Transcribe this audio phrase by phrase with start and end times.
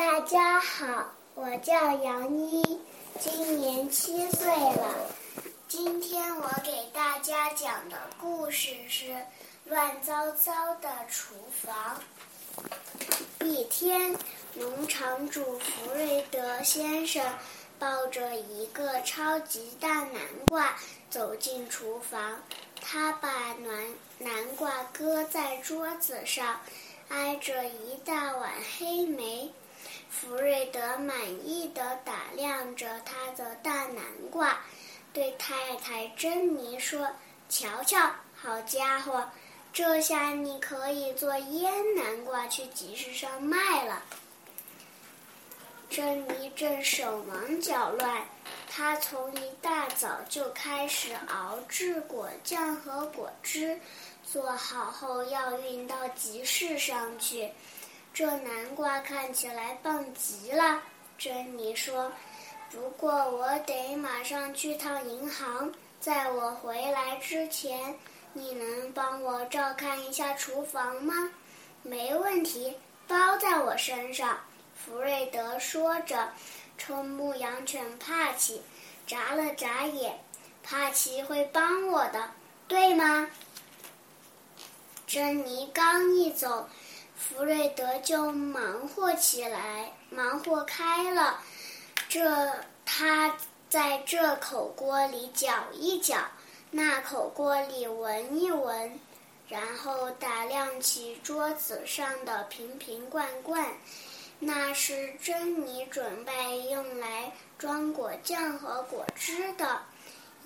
[0.00, 2.80] 大家好，我叫杨一，
[3.20, 4.94] 今年七岁了。
[5.68, 9.12] 今天我给大家讲的故事是
[9.66, 12.00] 《乱糟糟的厨房》。
[13.44, 14.16] 一天，
[14.54, 17.22] 农场主福瑞德先生
[17.78, 20.12] 抱着一个超级大南
[20.48, 20.74] 瓜
[21.10, 22.40] 走进厨房，
[22.80, 23.86] 他把南
[24.18, 26.58] 南瓜搁在桌子上，
[27.10, 29.52] 挨着一大碗黑莓。
[30.10, 31.16] 福瑞德满
[31.48, 34.58] 意的打量着他的大南瓜，
[35.12, 37.08] 对太太珍妮说
[37.48, 39.30] ：“瞧瞧，好家伙，
[39.72, 44.02] 这下你可以做腌南瓜去集市上卖了。”
[45.88, 48.26] 珍妮正手忙脚乱，
[48.68, 53.78] 她从一大早就开始熬制果酱和果汁，
[54.24, 57.50] 做好后要运到集市上去。
[58.12, 60.82] 这南瓜看起来棒极了，
[61.16, 62.12] 珍妮说。
[62.70, 67.96] 不过我得马上去趟银行，在我回来之前，
[68.32, 71.30] 你能帮我照看一下厨房吗？
[71.82, 72.76] 没问题，
[73.08, 74.38] 包在我身上。
[74.74, 76.32] 福瑞德说着，
[76.78, 78.62] 冲牧羊犬帕奇
[79.06, 80.18] 眨了眨眼。
[80.62, 82.30] 帕奇会帮我的，
[82.68, 83.28] 对吗？
[85.06, 86.68] 珍妮刚一走。
[87.20, 91.38] 福瑞德就忙活起来，忙活开了。
[92.08, 92.50] 这
[92.86, 93.36] 他
[93.68, 96.16] 在这口锅里搅一搅，
[96.70, 98.98] 那口锅里闻一闻，
[99.48, 103.68] 然后打量起桌子上的瓶瓶罐罐。
[104.38, 109.82] 那是珍妮准备用来装果酱和果汁的。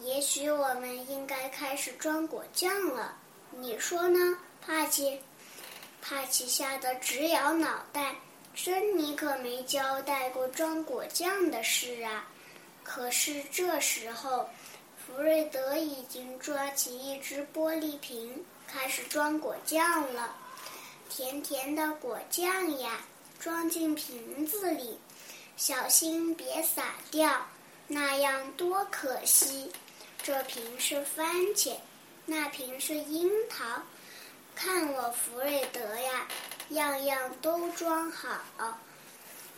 [0.00, 3.16] 也许我们应该开始装果酱了，
[3.52, 4.18] 你说呢，
[4.60, 5.20] 帕奇？
[6.06, 8.14] 帕奇吓得直摇脑袋，
[8.54, 12.28] 珍妮可没交代过装果酱的事啊！
[12.82, 14.46] 可是这时候，
[14.98, 20.36] 福瑞德已经抓起一只玻璃瓶，开始装果酱了。
[21.08, 23.00] 甜甜的果酱呀，
[23.40, 24.98] 装进瓶子里，
[25.56, 27.46] 小心别洒掉，
[27.86, 29.72] 那样多可惜。
[30.22, 31.72] 这瓶是番茄，
[32.26, 33.64] 那瓶是樱桃。
[34.54, 36.26] 看我福瑞德呀，
[36.70, 38.40] 样样都装好。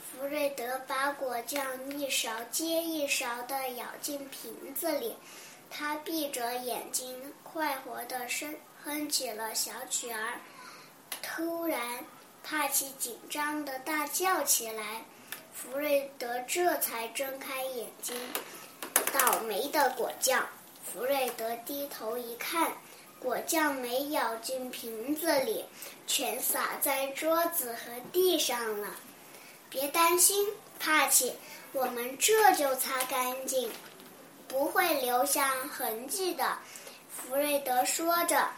[0.00, 1.64] 福瑞德把果酱
[1.98, 5.14] 一勺接一勺的舀进瓶子里，
[5.70, 10.40] 他闭着眼睛，快活的哼哼起了小曲儿。
[11.22, 11.80] 突然，
[12.42, 15.04] 帕奇紧张的大叫起来，
[15.52, 18.16] 福瑞德这才睁开眼睛。
[19.12, 20.46] 倒霉的果酱！
[20.82, 22.72] 福瑞德低头一看。
[23.18, 25.64] 果酱没舀进瓶子里，
[26.06, 28.88] 全洒在桌子和地上了。
[29.68, 30.46] 别担心，
[30.78, 31.34] 帕奇，
[31.72, 33.70] 我们这就擦干净，
[34.46, 36.58] 不会留下痕迹的。
[37.10, 38.48] 福瑞德说着，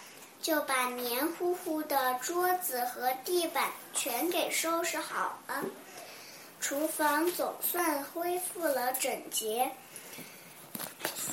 [0.42, 5.64] 就把黏糊糊的桌子和地板全给收拾好了。
[6.60, 9.70] 厨房总算恢复了整洁。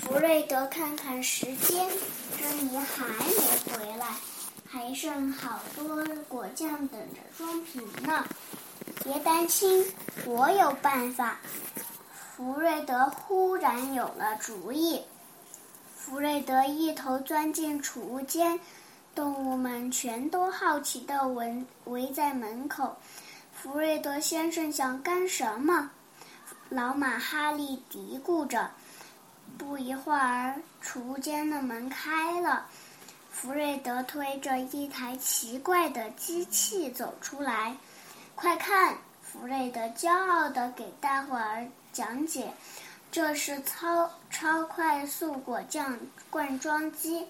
[0.05, 1.89] 弗瑞德看看时间，
[2.37, 4.05] 珍妮还没回来，
[4.69, 8.23] 还剩好多果酱等着装瓶呢。
[9.03, 9.83] 别担心，
[10.27, 11.39] 我有办法。
[12.37, 15.01] 弗瑞德忽然有了主意。
[15.97, 18.59] 弗瑞德一头钻进储物间，
[19.15, 22.95] 动物们全都好奇地围围在门口。
[23.51, 25.89] 弗瑞德先生想干什么？
[26.69, 28.69] 老马哈利嘀咕着。
[29.57, 32.65] 不一会儿，储物间的门开了，
[33.31, 37.75] 福瑞德推着一台奇怪的机器走出来。
[38.35, 38.97] 快看！
[39.21, 42.53] 福瑞德骄傲地给大伙儿讲解
[43.11, 45.97] ：“这是超超快速果酱
[46.29, 47.25] 灌装机，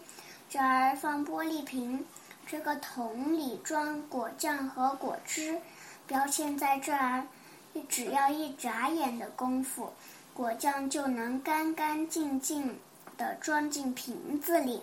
[0.50, 2.06] 这儿放玻璃瓶，
[2.46, 5.60] 这个桶里装果酱和果汁，
[6.06, 7.24] 标签在这儿，
[7.90, 9.92] 只要一眨眼的功夫。”
[10.36, 12.78] 果酱就能干干净净
[13.18, 14.82] 地装进瓶子里，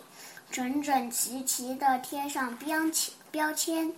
[0.51, 3.15] 整整齐齐地贴上标签。
[3.31, 3.93] 标签。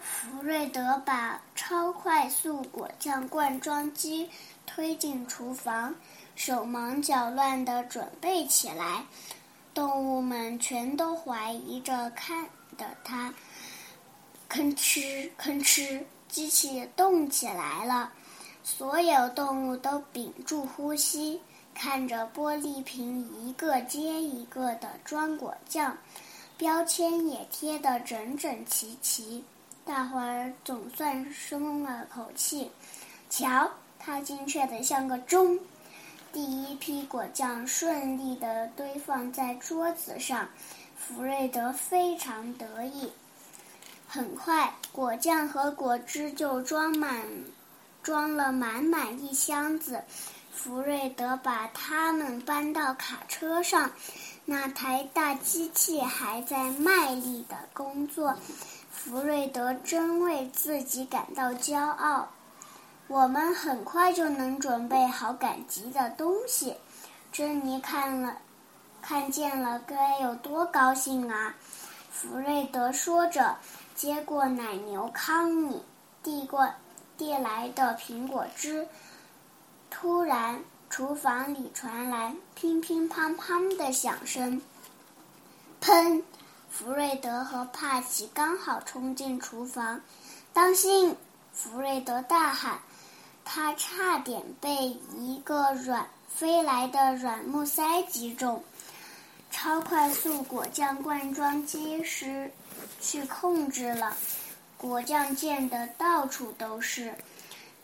[0.00, 4.28] 福瑞德把超快速果酱灌装机
[4.66, 5.94] 推进厨房，
[6.34, 9.04] 手忙脚乱地准备起来。
[9.72, 12.44] 动物们全都怀疑着看
[12.76, 13.32] 着他。
[14.50, 18.12] 吭哧吭哧，机器动起来了。
[18.70, 21.40] 所有动物都屏住呼吸，
[21.74, 25.96] 看着玻璃瓶一个接一个的装果酱，
[26.58, 29.42] 标签也贴得整整齐齐。
[29.86, 32.70] 大伙儿总算松了口气。
[33.30, 33.68] 瞧，
[33.98, 35.58] 它精确的像个钟。
[36.30, 40.46] 第一批果酱顺利的堆放在桌子上，
[40.94, 43.10] 福瑞德非常得意。
[44.06, 47.26] 很快，果酱和果汁就装满，
[48.08, 50.02] 装了满满一箱子。
[50.50, 53.90] 福瑞德把它们搬到卡车上，
[54.46, 58.34] 那台大机器还在卖力的工作。
[58.90, 62.30] 福瑞德真为自己感到骄傲。
[63.08, 66.78] 我们很快就能准备好赶集的东西。
[67.30, 68.38] 珍妮看了，
[69.02, 71.54] 看见了，该有多高兴啊！
[72.10, 73.58] 福瑞德说着，
[73.94, 75.82] 接过奶牛康妮
[76.22, 76.72] 递过
[77.18, 78.88] 递来的苹果汁。
[79.90, 84.62] 突然，厨房里传来乒乒乓乓的响声。
[85.82, 86.22] 砰！
[86.70, 90.00] 福瑞德和帕奇刚好冲进厨房，
[90.52, 91.16] 当心！
[91.52, 92.78] 福瑞德大喊。
[93.44, 98.62] 他差点被一个软飞来的软木塞击中，
[99.50, 102.52] 超快速果酱灌装机失
[103.00, 104.14] 去控制了，
[104.78, 107.12] 果酱溅得到处都是，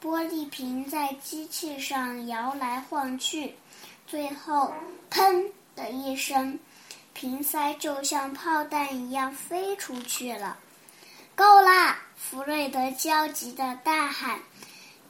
[0.00, 3.56] 玻璃瓶在机器上摇来晃去，
[4.06, 4.72] 最后
[5.10, 6.56] 砰的一声，
[7.12, 10.56] 瓶塞就像炮弹一样飞出去了。
[11.34, 11.98] 够啦！
[12.16, 14.38] 福瑞德焦急地大喊。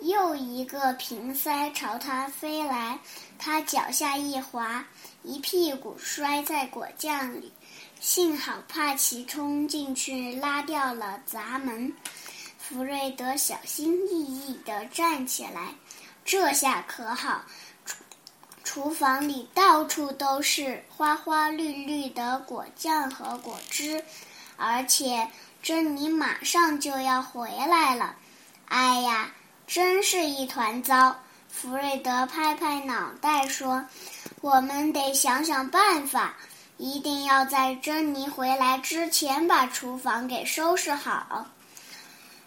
[0.00, 2.98] 又一个瓶塞朝他飞来，
[3.38, 4.84] 他脚下一滑，
[5.22, 7.52] 一屁股摔在果酱里。
[8.00, 11.92] 幸好帕奇冲进去拉掉了闸门。
[12.58, 15.74] 福瑞德小心翼翼地站起来，
[16.24, 17.42] 这下可好，
[17.84, 17.96] 厨
[18.62, 24.04] 厨房里到处都是花花绿绿的果酱和果汁，
[24.56, 25.28] 而且
[25.62, 28.16] 珍妮马上就要回来了。
[28.66, 29.30] 哎呀！
[29.66, 31.16] 真是一团糟！
[31.48, 33.82] 福瑞德拍拍脑袋说
[34.42, 36.36] ：“我们得想想办法，
[36.76, 41.46] 一定要在珍妮回来之前把厨房给收拾好。”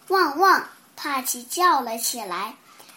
[0.08, 0.68] 汪汪！
[0.96, 2.54] 帕奇叫了起来：“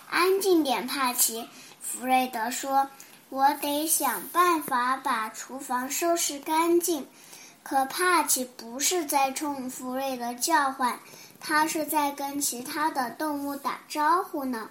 [0.09, 1.47] 安静点，帕奇！”
[1.81, 2.89] 福瑞德说
[3.29, 7.07] ：“我得想办法把厨房收拾干净。”
[7.63, 10.99] 可帕奇不是在冲福瑞德叫唤。
[11.39, 14.69] 他是在跟其他的动物打招呼呢。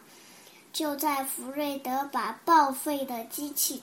[0.72, 3.82] 就在福瑞德把报废的机器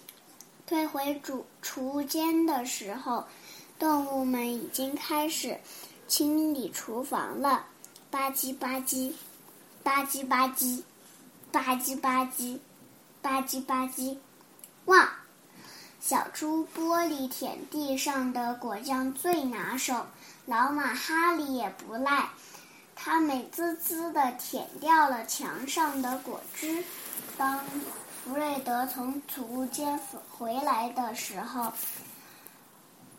[0.67, 3.23] 退回主储物间的时候，
[3.79, 5.57] 动物们已经开始
[6.09, 7.65] 清理厨房了。
[8.11, 9.13] 吧唧吧唧，
[9.81, 10.83] 吧唧吧唧，
[11.53, 12.59] 吧唧吧唧，
[13.21, 14.17] 吧唧吧唧。
[14.85, 15.09] 哇！
[16.01, 20.05] 小猪玻璃舔地上的果酱最拿手，
[20.45, 22.27] 老马哈利也不赖。
[22.93, 26.83] 他美滋滋的舔掉了墙上的果汁。
[27.37, 27.57] 当
[28.27, 29.97] 福瑞德从储物间
[30.29, 31.71] 回来的时候，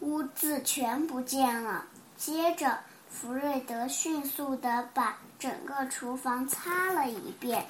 [0.00, 1.82] 污渍全不见了。
[2.19, 2.78] 接着，
[3.08, 7.64] 福瑞德迅速地把整个厨房擦了一遍。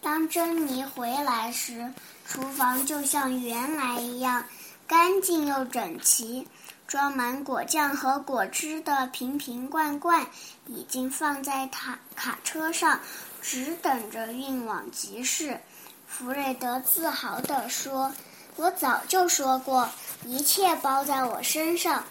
[0.00, 1.92] 当珍妮回来时，
[2.26, 4.42] 厨房就像原来一样
[4.86, 6.48] 干净又整齐。
[6.86, 10.26] 装满果酱和果汁的瓶瓶罐罐
[10.66, 13.00] 已经放在卡卡车上，
[13.42, 15.58] 只等着运往集市。
[16.06, 18.10] 福瑞德自豪地说
[18.56, 19.88] ：“我早就说过，
[20.24, 22.04] 一切包在我身上。”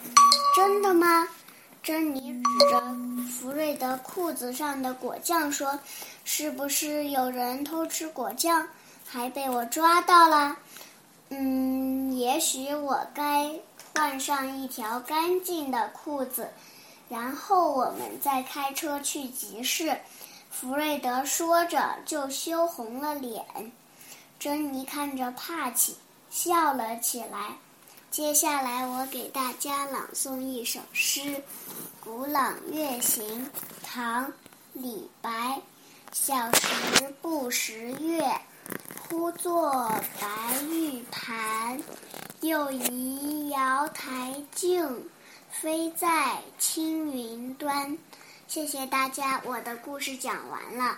[0.56, 1.28] 真的吗？
[1.82, 2.84] 珍妮指着
[3.32, 5.80] 福瑞德裤子上的果酱说
[6.26, 8.68] ：“是不是有人偷吃果酱，
[9.08, 10.58] 还被我抓到了？”
[11.30, 13.50] 嗯，也许我该。
[13.94, 16.50] 换上一条干净的裤子，
[17.10, 19.98] 然后我们再开车去集市。”
[20.52, 23.44] 福瑞德说着就羞红了脸。
[24.38, 25.96] 珍妮看着帕奇
[26.30, 27.56] 笑了起来。
[28.12, 31.22] 接下来，我给大家朗诵一首诗：
[32.04, 33.46] 《古朗月行》
[33.82, 34.26] 唐·
[34.74, 35.62] 李白。
[36.12, 38.30] 小时不识月，
[39.08, 39.90] 呼作
[40.20, 41.82] 白玉盘。
[42.42, 45.10] 又疑瑶台镜，
[45.50, 47.98] 飞在青云端。
[48.52, 50.98] 谢谢大家，我的故事讲完了。